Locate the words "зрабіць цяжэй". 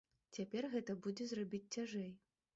1.33-2.11